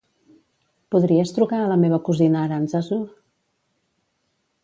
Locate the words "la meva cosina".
1.73-2.41